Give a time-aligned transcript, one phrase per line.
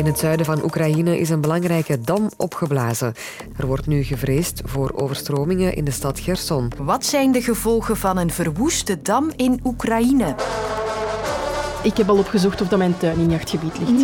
[0.00, 3.14] In het zuiden van Oekraïne is een belangrijke dam opgeblazen.
[3.56, 6.72] Er wordt nu gevreesd voor overstromingen in de stad Gerson.
[6.78, 10.34] Wat zijn de gevolgen van een verwoeste dam in Oekraïne?
[11.82, 14.00] Ik heb al opgezocht of dat mijn tuin in jachtgebied ligt.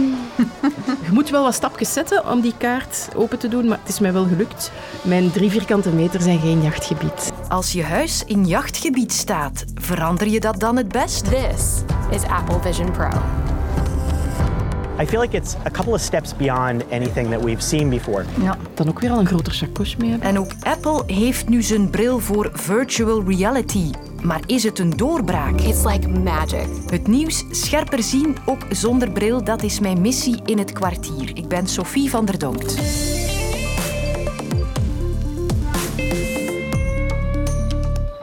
[1.06, 3.98] Je moet wel wat stapjes zetten om die kaart open te doen, maar het is
[3.98, 4.72] mij wel gelukt.
[5.02, 7.32] Mijn drie vierkante meter zijn geen jachtgebied.
[7.48, 11.24] Als je huis in jachtgebied staat, verander je dat dan het best?
[11.24, 13.08] This is Apple Vision Pro.
[15.00, 18.24] I feel like it's a couple of steps beyond anything that we've seen before.
[18.40, 20.28] Ja, dan ook weer al een groter chakos mee hebben.
[20.28, 23.90] En ook Apple heeft nu zijn bril voor virtual reality.
[24.22, 25.60] Maar is het een doorbraak?
[25.60, 26.66] It's like magic.
[26.86, 31.30] Het nieuws scherper zien, ook zonder bril, dat is mijn missie in het kwartier.
[31.34, 33.15] Ik ben Sophie van der Donkt.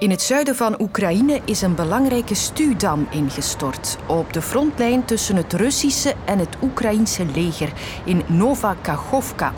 [0.03, 3.97] In het zuiden van Oekraïne is een belangrijke stuwdam ingestort.
[4.07, 7.73] Op de frontlijn tussen het Russische en het Oekraïnse leger
[8.05, 9.53] in Nova Kachovka.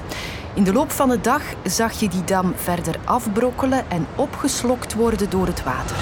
[0.53, 5.29] In de loop van de dag zag je die dam verder afbrokkelen en opgeslokt worden
[5.29, 5.95] door het water.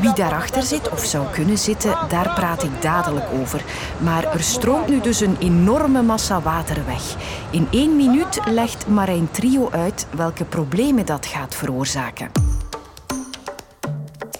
[0.00, 3.64] Wie daarachter zit of zou kunnen zitten, daar praat ik dadelijk over.
[3.98, 7.14] Maar er stroomt nu dus een enorme massa water weg.
[7.50, 12.49] In één minuut legt Marijn Trio uit welke problemen dat gaat veroorzaken.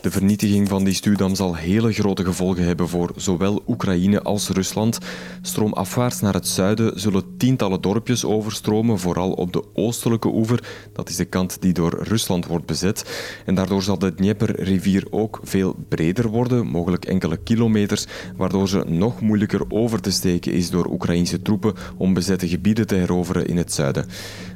[0.01, 4.99] De vernietiging van die stuwdam zal hele grote gevolgen hebben voor zowel Oekraïne als Rusland.
[5.43, 10.65] Stroomafwaarts naar het zuiden zullen tientallen dorpjes overstromen, vooral op de oostelijke oever.
[10.93, 13.23] Dat is de kant die door Rusland wordt bezet.
[13.47, 18.07] En daardoor zal de Dnieper-rivier ook veel breder worden, mogelijk enkele kilometers,
[18.37, 22.95] waardoor ze nog moeilijker over te steken is door Oekraïnse troepen om bezette gebieden te
[22.95, 24.07] heroveren in het zuiden.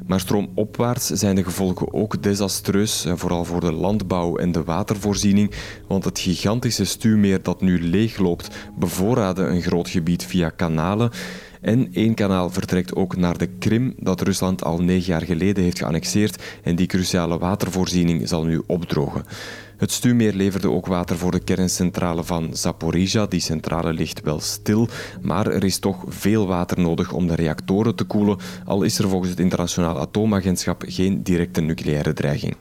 [0.06, 5.50] Maar stroomopwaarts zijn de gevolgen ook desastreus, vooral voor de landbouw en de watervoorziening,
[5.88, 11.10] want het gigantische stuwmeer dat nu leegloopt bevoorraadde een groot gebied via kanalen.
[11.60, 15.78] En één kanaal vertrekt ook naar de Krim, dat Rusland al negen jaar geleden heeft
[15.78, 19.24] geannexeerd en die cruciale watervoorziening zal nu opdrogen.
[19.76, 23.26] Het stuwmeer leverde ook water voor de kerncentrale van Zaporizhia.
[23.26, 24.88] Die centrale ligt wel stil,
[25.20, 29.08] maar er is toch veel water nodig om de reactoren te koelen, al is er
[29.08, 32.56] volgens het Internationaal Atoomagentschap geen directe nucleaire dreiging.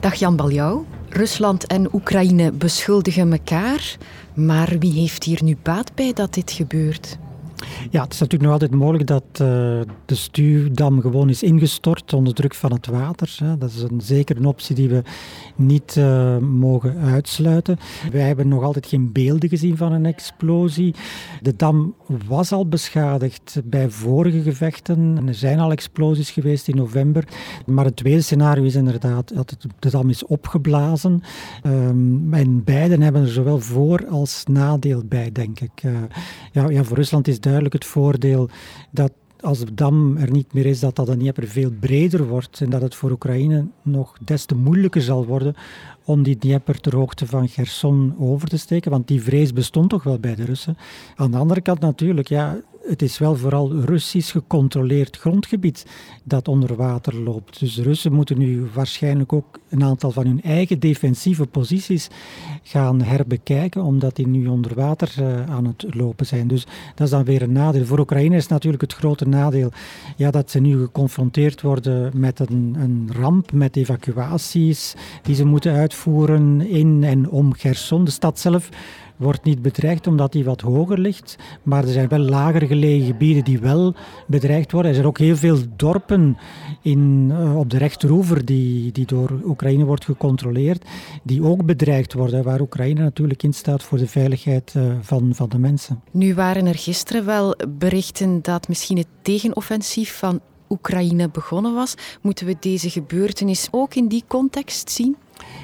[0.00, 0.86] Dag Jan Baljouw.
[1.08, 3.96] Rusland en Oekraïne beschuldigen elkaar,
[4.34, 7.18] maar wie heeft hier nu baat bij dat dit gebeurt?
[7.90, 9.38] Ja, het is natuurlijk nog altijd mogelijk dat uh,
[10.04, 13.36] de stuwdam gewoon is ingestort onder druk van het water.
[13.38, 13.58] Hè.
[13.58, 15.02] Dat is een, zeker een optie die we
[15.56, 17.78] niet uh, mogen uitsluiten.
[18.12, 20.94] Wij hebben nog altijd geen beelden gezien van een explosie.
[21.40, 21.94] De dam
[22.26, 25.26] was al beschadigd bij vorige gevechten.
[25.26, 27.24] Er zijn al explosies geweest in november.
[27.66, 31.22] Maar het tweede scenario is inderdaad dat de dam is opgeblazen.
[31.66, 35.82] Um, en beiden hebben er zowel voor- als nadeel bij, denk ik.
[35.82, 35.92] Uh,
[36.52, 38.48] ja, ja, voor Rusland is duidelijk het voordeel
[38.90, 42.70] dat als de dam er niet meer is, dat dat Dnieper veel breder wordt en
[42.70, 45.54] dat het voor Oekraïne nog des te moeilijker zal worden
[46.04, 50.02] om die Dnieper ter hoogte van Gerson over te steken, want die vrees bestond toch
[50.02, 50.76] wel bij de Russen.
[51.16, 55.86] Aan de andere kant natuurlijk, ja, het is wel vooral Russisch gecontroleerd grondgebied
[56.24, 57.60] dat onder water loopt.
[57.60, 62.08] Dus de Russen moeten nu waarschijnlijk ook een aantal van hun eigen defensieve posities
[62.62, 66.48] gaan herbekijken, omdat die nu onder water uh, aan het lopen zijn.
[66.48, 67.84] Dus dat is dan weer een nadeel.
[67.84, 69.70] Voor Oekraïne is natuurlijk het grote nadeel
[70.16, 75.72] ja, dat ze nu geconfronteerd worden met een, een ramp, met evacuaties die ze moeten
[75.72, 78.68] uitvoeren in en om Gerson, de stad zelf
[79.20, 81.36] wordt niet bedreigd omdat die wat hoger ligt.
[81.62, 83.94] Maar er zijn wel lager gelegen gebieden die wel
[84.26, 84.90] bedreigd worden.
[84.90, 86.38] Er zijn ook heel veel dorpen
[86.82, 90.84] in, uh, op de rechteroever die, die door Oekraïne wordt gecontroleerd,
[91.22, 95.48] die ook bedreigd worden, waar Oekraïne natuurlijk in staat voor de veiligheid uh, van, van
[95.48, 96.02] de mensen.
[96.10, 101.94] Nu waren er gisteren wel berichten dat misschien het tegenoffensief van Oekraïne begonnen was.
[102.20, 105.16] Moeten we deze gebeurtenis ook in die context zien?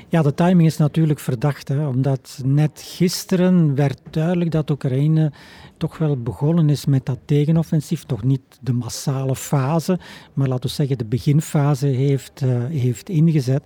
[0.09, 5.33] Ja, de timing is natuurlijk verdacht, hè, omdat net gisteren werd duidelijk dat Oekraïne
[5.77, 8.05] toch wel begonnen is met dat tegenoffensief.
[8.05, 9.99] Toch niet de massale fase,
[10.35, 13.63] maar laten we zeggen de beginfase heeft, uh, heeft ingezet.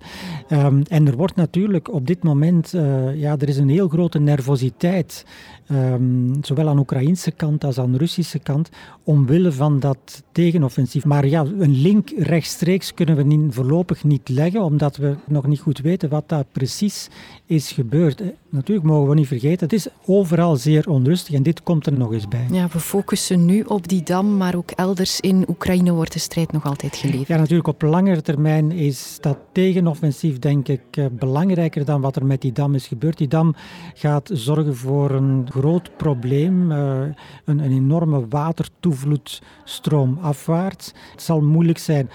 [0.49, 4.19] Um, en er wordt natuurlijk op dit moment, uh, ja, er is een heel grote
[4.19, 5.25] nervositeit,
[5.71, 8.69] um, zowel aan Oekraïnse kant als aan Russische kant,
[9.03, 11.05] omwille van dat tegenoffensief.
[11.05, 15.59] Maar ja, een link rechtstreeks kunnen we niet, voorlopig niet leggen, omdat we nog niet
[15.59, 17.09] goed weten weten wat daar precies
[17.45, 18.21] is gebeurd.
[18.49, 22.13] Natuurlijk mogen we niet vergeten, het is overal zeer onrustig en dit komt er nog
[22.13, 22.47] eens bij.
[22.51, 26.51] Ja, we focussen nu op die dam, maar ook elders in Oekraïne wordt de strijd
[26.51, 27.27] nog altijd geleverd.
[27.27, 32.25] Ja, natuurlijk op langere termijn is dat tegenoffensief denk ik eh, belangrijker dan wat er
[32.25, 33.17] met die dam is gebeurd.
[33.17, 33.55] Die dam
[33.93, 36.99] gaat zorgen voor een groot probleem, eh,
[37.45, 40.93] een, een enorme watertoevloedstroom afwaarts.
[41.11, 42.09] Het zal moeilijk zijn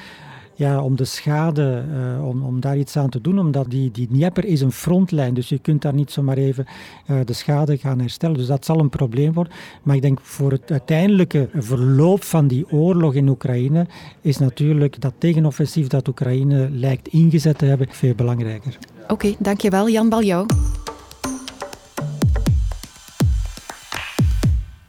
[0.57, 4.07] ja, om de schade, uh, om, om daar iets aan te doen, omdat die, die
[4.07, 6.67] Dnieper is een frontlijn, dus je kunt daar niet zomaar even
[7.11, 8.37] uh, de schade gaan herstellen.
[8.37, 9.53] Dus dat zal een probleem worden.
[9.83, 13.87] Maar ik denk voor het uiteindelijke verloop van die oorlog in Oekraïne
[14.21, 18.79] is natuurlijk dat tegenoffensief dat Oekraïne lijkt ingezet te hebben veel belangrijker.
[19.09, 20.47] Oké, dankjewel Jan Baljouw.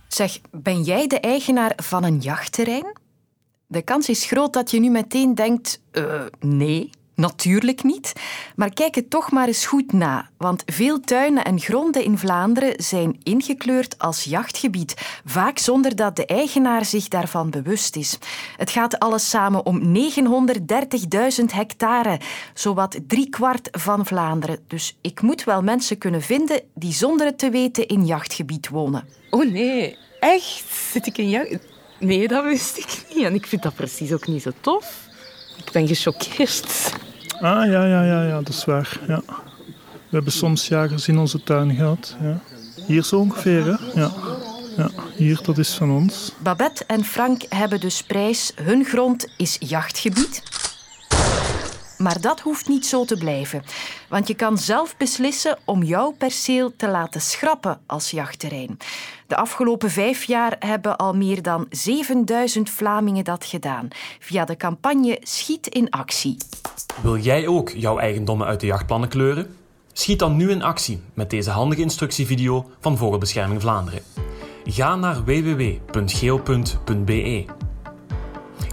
[0.07, 3.06] Zeg, ben jij de eigenaar van een jachtterrein?
[3.69, 8.13] De kans is groot dat je nu meteen denkt: uh, nee, natuurlijk niet.
[8.55, 12.83] Maar kijk het toch maar eens goed na, want veel tuinen en gronden in Vlaanderen
[12.83, 18.17] zijn ingekleurd als jachtgebied, vaak zonder dat de eigenaar zich daarvan bewust is.
[18.57, 19.95] Het gaat alles samen om
[21.39, 22.19] 930.000 hectare,
[22.53, 24.59] zowat driekwart van Vlaanderen.
[24.67, 29.07] Dus ik moet wel mensen kunnen vinden die zonder het te weten in jachtgebied wonen.
[29.29, 30.63] Oh nee, echt?
[30.91, 31.75] Zit ik in jacht?
[31.99, 33.25] Nee, dat wist ik niet.
[33.25, 35.07] En ik vind dat precies ook niet zo tof.
[35.65, 36.93] Ik ben gechoqueerd.
[37.31, 38.99] Ah, ja, ja, ja, ja, dat is waar.
[39.07, 39.21] Ja.
[40.09, 42.15] We hebben soms jagers in onze tuin gehad.
[42.21, 42.39] Ja.
[42.85, 43.99] Hier zo ongeveer, hè?
[44.01, 44.11] Ja.
[44.77, 46.31] Ja, hier, dat is van ons.
[46.37, 48.51] Babette en Frank hebben dus prijs.
[48.55, 50.43] Hun grond is jachtgebied.
[51.97, 53.63] Maar dat hoeft niet zo te blijven.
[54.09, 58.77] Want je kan zelf beslissen om jouw perceel te laten schrappen als jachtterrein.
[59.27, 63.87] De afgelopen vijf jaar hebben al meer dan 7000 Vlamingen dat gedaan.
[64.19, 66.37] Via de campagne Schiet in Actie.
[67.01, 69.55] Wil jij ook jouw eigendommen uit de jachtplannen kleuren?
[69.93, 74.01] Schiet dan nu in actie met deze handige instructievideo van Vogelbescherming Vlaanderen.
[74.65, 75.85] Ga naar www.geo.be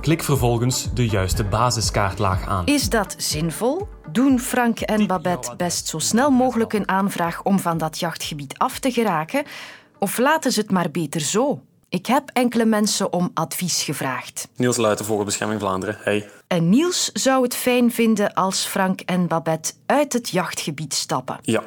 [0.04, 2.66] Klik vervolgens de juiste basiskaartlaag aan.
[2.66, 3.88] Is dat zinvol?
[4.12, 8.78] Doen Frank en Babette best zo snel mogelijk een aanvraag om van dat jachtgebied af
[8.78, 9.44] te geraken?
[9.98, 11.60] Of laten ze het maar beter zo?
[11.88, 14.48] Ik heb enkele mensen om advies gevraagd.
[14.56, 15.96] Niels Luiten, Vogelbescherming Vlaanderen.
[16.00, 16.28] Hey.
[16.46, 21.38] En Niels zou het fijn vinden als Frank en Babette uit het jachtgebied stappen.
[21.42, 21.62] Ja.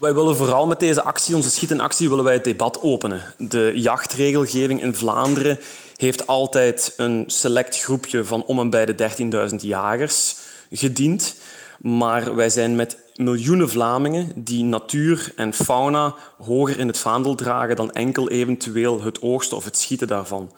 [0.00, 3.22] Wij willen vooral met deze actie, onze schiet in actie, willen wij het debat openen.
[3.38, 5.58] De jachtregelgeving in Vlaanderen
[6.04, 10.36] heeft altijd een select groepje van om en bij de 13.000 jagers
[10.70, 11.34] gediend.
[11.80, 17.76] Maar wij zijn met miljoenen Vlamingen die natuur en fauna hoger in het vaandel dragen
[17.76, 20.52] dan enkel eventueel het oogsten of het schieten daarvan.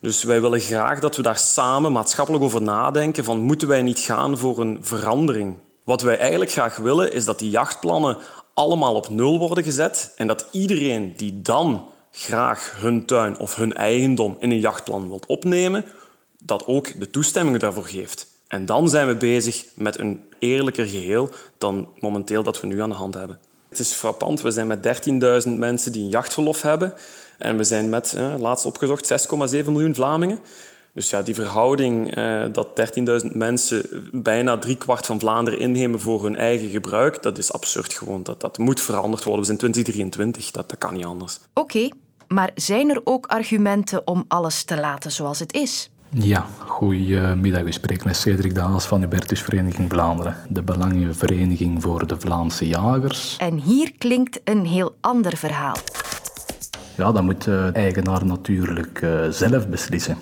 [0.00, 3.98] Dus wij willen graag dat we daar samen maatschappelijk over nadenken van moeten wij niet
[3.98, 5.56] gaan voor een verandering.
[5.84, 8.16] Wat wij eigenlijk graag willen is dat die jachtplannen
[8.54, 13.74] allemaal op nul worden gezet en dat iedereen die dan graag hun tuin of hun
[13.74, 15.84] eigendom in een jachtplan wilt opnemen,
[16.38, 18.26] dat ook de toestemming daarvoor geeft.
[18.48, 22.88] En dan zijn we bezig met een eerlijker geheel dan momenteel dat we nu aan
[22.88, 23.38] de hand hebben.
[23.68, 24.82] Het is frappant, we zijn met
[25.46, 26.94] 13.000 mensen die een jachtverlof hebben.
[27.38, 30.38] En we zijn met, eh, laatst opgezocht, 6,7 miljoen Vlamingen.
[30.92, 36.36] Dus ja, die verhouding eh, dat 13.000 mensen bijna driekwart van Vlaanderen innemen voor hun
[36.36, 38.22] eigen gebruik, dat is absurd gewoon.
[38.22, 39.40] Dat, dat moet veranderd worden.
[39.40, 41.38] We zijn 2023, dat, dat kan niet anders.
[41.54, 41.88] Oké,
[42.34, 45.90] maar zijn er ook argumenten om alles te laten zoals het is?
[46.08, 47.62] Ja, goedemiddag.
[47.62, 53.36] U spreekt met Cedric Daals van Hubertus Vereniging Vlaanderen, de Belangenvereniging voor de Vlaamse Jagers.
[53.36, 55.76] En hier klinkt een heel ander verhaal.
[56.96, 60.16] Ja, dat moet de eigenaar natuurlijk eh, zelf beslissen.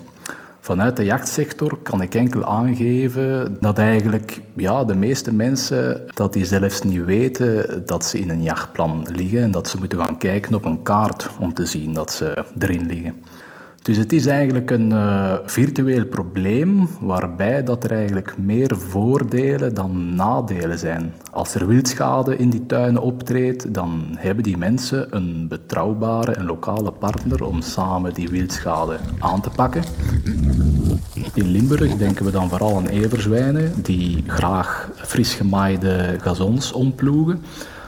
[0.63, 6.45] Vanuit de jachtsector kan ik enkel aangeven dat eigenlijk ja, de meeste mensen dat die
[6.45, 10.53] zelfs niet weten dat ze in een jachtplan liggen en dat ze moeten gaan kijken
[10.53, 13.23] op een kaart om te zien dat ze erin liggen.
[13.83, 20.15] Dus het is eigenlijk een uh, virtueel probleem waarbij dat er eigenlijk meer voordelen dan
[20.15, 21.13] nadelen zijn.
[21.31, 26.91] Als er wildschade in die tuinen optreedt, dan hebben die mensen een betrouwbare en lokale
[26.91, 29.83] partner om samen die wildschade aan te pakken.
[31.33, 37.41] In Limburg denken we dan vooral aan everzwijnen die graag fris gemaaide gazons omploegen.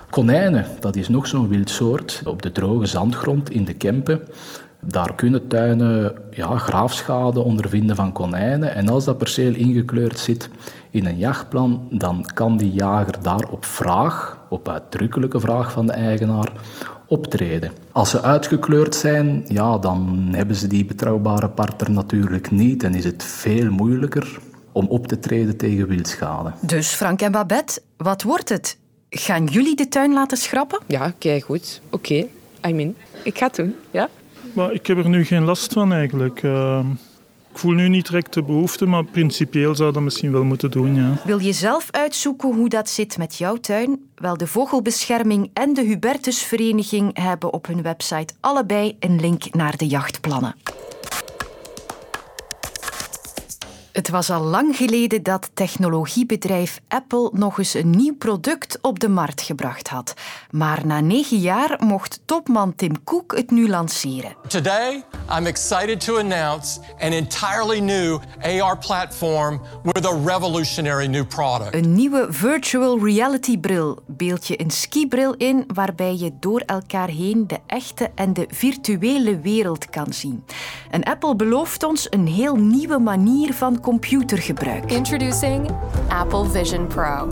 [0.09, 4.21] Konijnen, dat is nog zo'n wildsoort op de droge zandgrond in de Kempen.
[4.87, 8.75] Daar kunnen tuinen ja, graafschade ondervinden van konijnen.
[8.75, 10.49] En als dat perceel ingekleurd zit
[10.89, 15.91] in een jachtplan, dan kan die jager daar op vraag, op uitdrukkelijke vraag van de
[15.91, 16.51] eigenaar,
[17.07, 17.71] optreden.
[17.91, 23.03] Als ze uitgekleurd zijn, ja, dan hebben ze die betrouwbare partner natuurlijk niet en is
[23.03, 24.39] het veel moeilijker
[24.71, 26.51] om op te treden tegen wildschade.
[26.59, 28.77] Dus Frank en Babette, wat wordt het?
[29.09, 30.79] Gaan jullie de tuin laten schrappen?
[30.85, 31.81] Ja, kijk goed.
[31.89, 32.25] Oké,
[32.67, 33.75] I mean, ik ga het doen.
[33.91, 34.09] Ja?
[34.53, 36.43] Maar ik heb er nu geen last van eigenlijk.
[36.43, 36.79] Uh,
[37.51, 40.95] ik voel nu niet direct de behoefte, maar principieel zou dat misschien wel moeten doen.
[40.95, 41.13] Ja.
[41.25, 44.09] Wil je zelf uitzoeken hoe dat zit met jouw tuin?
[44.15, 49.87] Wel, de Vogelbescherming en de Hubertusvereniging hebben op hun website allebei een link naar de
[49.87, 50.55] jachtplannen.
[53.95, 59.09] Het was al lang geleden dat technologiebedrijf Apple nog eens een nieuw product op de
[59.09, 60.13] markt gebracht had.
[60.49, 64.35] Maar na negen jaar mocht topman Tim Cook het nu lanceren.
[64.47, 65.03] Today,
[65.37, 71.73] I'm excited to announce an entirely new AR platform with a revolutionary new product.
[71.75, 77.47] Een nieuwe virtual reality bril beeld je een skibril in waarbij je door elkaar heen
[77.47, 80.43] de echte en de virtuele wereld kan zien.
[80.91, 84.91] En Apple belooft ons een heel nieuwe manier van computergebruik.
[84.91, 85.69] Introducing
[86.09, 87.27] Apple Vision Pro.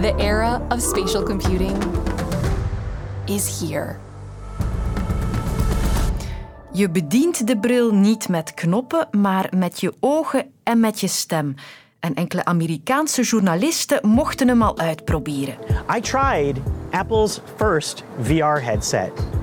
[0.00, 1.76] The era of spatial computing
[3.24, 3.96] is here.
[6.72, 11.54] Je bedient de bril niet met knoppen, maar met je ogen en met je stem.
[12.00, 15.54] En enkele Amerikaanse journalisten mochten hem al uitproberen.
[15.96, 16.56] I tried
[16.90, 19.37] Apple's first VR headset.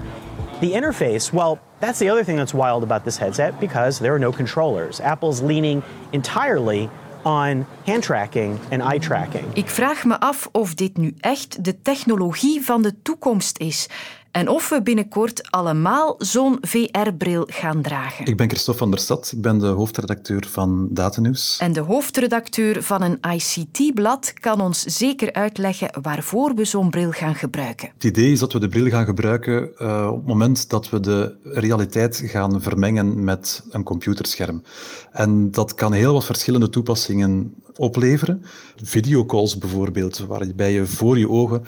[0.62, 4.20] The interface, well, that's the other thing that's wild about this headset because there are
[4.20, 5.02] no controllers.
[5.02, 5.84] Apple's leaning
[6.14, 6.90] entirely
[7.26, 9.46] on hand tracking and eye tracking.
[9.54, 13.90] Ik vraag me af of dit nu echt de technologie van de toekomst is.
[14.36, 18.26] En of we binnenkort allemaal zo'n VR-bril gaan dragen.
[18.26, 21.58] Ik ben Christophe van der Stad, ik ben de hoofdredacteur van Datanews.
[21.60, 27.36] En de hoofdredacteur van een ICT-blad kan ons zeker uitleggen waarvoor we zo'n bril gaan
[27.36, 27.90] gebruiken.
[27.94, 31.00] Het idee is dat we de bril gaan gebruiken uh, op het moment dat we
[31.00, 34.64] de realiteit gaan vermengen met een computerscherm.
[35.12, 38.46] En dat kan heel wat verschillende toepassingen opleveren.
[38.84, 41.64] Videocalls bijvoorbeeld, waarbij je voor je ogen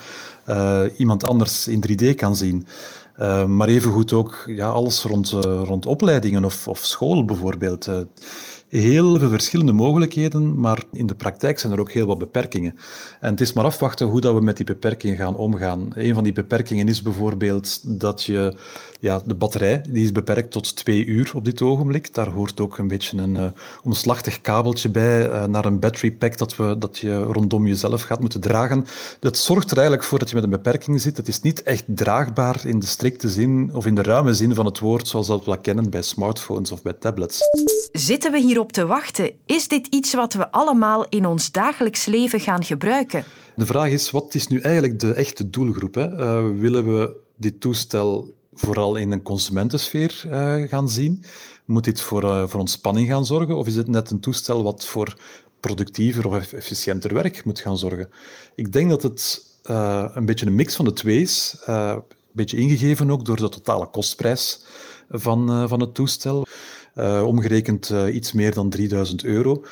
[0.50, 2.68] uh, iemand anders in 3D kan zien.
[3.20, 7.90] Uh, maar evengoed ook ja, alles rond, uh, rond opleidingen of, of school bijvoorbeeld
[8.70, 12.78] heel veel verschillende mogelijkheden, maar in de praktijk zijn er ook heel wat beperkingen.
[13.20, 15.90] En het is maar afwachten hoe dat we met die beperkingen gaan omgaan.
[15.94, 18.56] Een van die beperkingen is bijvoorbeeld dat je
[19.00, 22.14] ja, de batterij die is beperkt tot twee uur op dit ogenblik.
[22.14, 23.46] Daar hoort ook een beetje een uh,
[23.84, 28.20] omslachtig kabeltje bij uh, naar een battery pack dat, we, dat je rondom jezelf gaat
[28.20, 28.86] moeten dragen.
[29.20, 31.18] Dat zorgt er eigenlijk voor dat je met een beperking zit.
[31.18, 34.66] Het is niet echt draagbaar in de strikte zin of in de ruime zin van
[34.66, 37.40] het woord zoals dat we kennen bij smartphones of bij tablets.
[37.92, 39.32] Zitten we hierop te wachten?
[39.46, 43.24] Is dit iets wat we allemaal in ons dagelijks leven gaan gebruiken?
[43.56, 45.96] De vraag is, wat is nu eigenlijk de echte doelgroep?
[45.96, 46.12] Hè?
[46.12, 51.24] Uh, willen we dit toestel vooral in een consumentensfeer uh, gaan zien?
[51.66, 53.58] Moet dit voor, uh, voor ontspanning gaan zorgen?
[53.58, 55.18] Of is het net een toestel wat voor
[55.60, 58.10] productiever of efficiënter werk moet gaan zorgen?
[58.56, 59.46] Ik denk dat het
[60.14, 61.58] een beetje een mix van de twee is.
[61.66, 64.66] een beetje ingegeven ook door de totale kostprijs
[65.10, 66.46] van, van het toestel.
[67.24, 69.64] Omgerekend iets meer dan 3000 euro.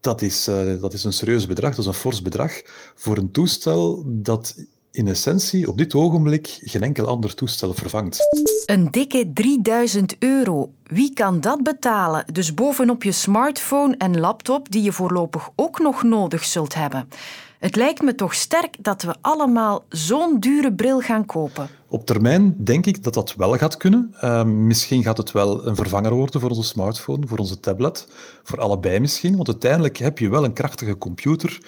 [0.00, 0.44] Dat is,
[0.80, 2.52] dat is een serieus bedrag, dat is een fors bedrag
[2.94, 4.54] voor een toestel dat
[4.96, 8.18] in essentie op dit ogenblik geen enkel ander toestel vervangt.
[8.66, 10.72] Een dikke 3000 euro.
[10.82, 12.24] Wie kan dat betalen?
[12.32, 17.08] Dus bovenop je smartphone en laptop, die je voorlopig ook nog nodig zult hebben.
[17.58, 21.68] Het lijkt me toch sterk dat we allemaal zo'n dure bril gaan kopen.
[21.88, 24.14] Op termijn denk ik dat dat wel gaat kunnen.
[24.22, 28.08] Uh, misschien gaat het wel een vervanger worden voor onze smartphone, voor onze tablet,
[28.42, 29.36] voor allebei misschien.
[29.36, 31.58] Want uiteindelijk heb je wel een krachtige computer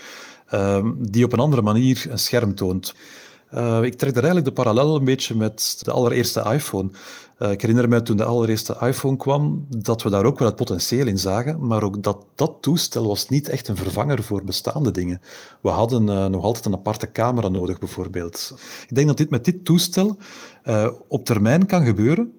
[0.54, 2.94] uh, die op een andere manier een scherm toont.
[3.54, 6.90] Uh, ik trek daar eigenlijk de parallel een beetje met de allereerste iPhone.
[7.38, 10.56] Uh, ik herinner me toen de allereerste iPhone kwam, dat we daar ook wel het
[10.56, 14.90] potentieel in zagen, maar ook dat dat toestel was niet echt een vervanger voor bestaande
[14.90, 15.20] dingen.
[15.60, 18.54] We hadden uh, nog altijd een aparte camera nodig, bijvoorbeeld.
[18.88, 20.16] Ik denk dat dit met dit toestel
[21.08, 22.32] op termijn kan gebeuren.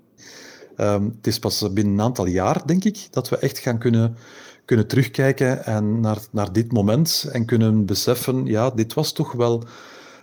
[0.75, 4.16] Ehm, het is pas binnen een aantal jaar, denk ik, dat we echt gaan kunnen
[4.70, 9.63] kunnen terugkijken en naar, naar dit moment en kunnen beseffen, ja, dit was toch wel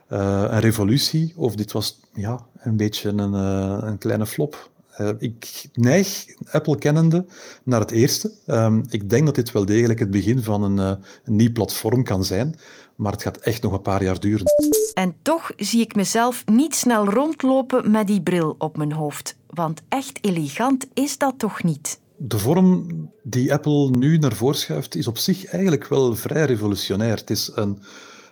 [0.08, 4.70] een revolutie of dit was ja, een beetje een, uh, een kleine flop.
[5.00, 7.24] Uh, ik neig Apple kennende
[7.62, 8.32] naar het eerste.
[8.46, 10.78] Um, ik denk dat dit wel degelijk het begin van een,
[11.24, 12.54] een nieuw platform kan zijn,
[12.94, 14.46] maar het gaat echt nog een paar jaar duren.
[14.94, 19.82] En toch zie ik mezelf niet snel rondlopen met die bril op mijn hoofd, want
[19.88, 21.98] echt elegant is dat toch niet?
[22.16, 22.86] de vorm
[23.22, 27.16] die Apple nu naar voren schuift, is op zich eigenlijk wel vrij revolutionair.
[27.16, 27.78] Het is een,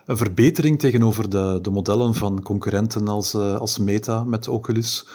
[0.05, 5.07] een verbetering tegenover de, de, modellen van concurrenten als, uh, als Meta met Oculus.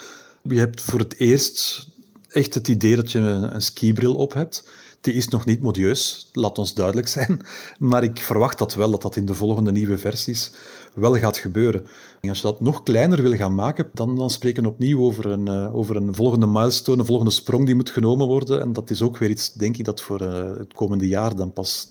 [0.43, 1.89] Je hebt voor het eerst
[2.29, 4.69] echt het idee dat je een, skibril op hebt.
[5.01, 7.41] Die is nog niet modieus, laat ons duidelijk zijn.
[7.79, 10.53] Maar ik verwacht dat wel, dat dat in de volgende nieuwe versies
[10.95, 11.87] wel gaat gebeuren.
[12.21, 15.27] En als je dat nog kleiner wil gaan maken, dan, dan spreken we opnieuw over
[15.27, 18.61] een, uh, over een volgende milestone, een volgende sprong die moet genomen worden.
[18.61, 21.53] En dat is ook weer iets, denk ik, dat voor uh, het komende jaar dan
[21.53, 21.89] pas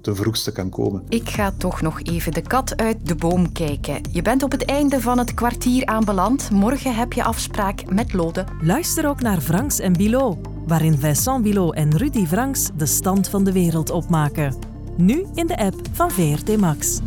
[0.00, 1.02] ten vroegste kan komen.
[1.08, 4.00] Ik ga toch nog even de kat uit de boom kijken.
[4.10, 6.50] Je bent op het einde van het kwartier aanbeland.
[6.50, 8.44] Morgen heb je afspraak met Lode.
[8.60, 10.36] Luister ook naar Franks en Bilot,
[10.66, 14.54] waarin Vincent Bilot en Rudy Franks de stand van de wereld opmaken.
[14.96, 17.00] Nu in de app van VRT Max.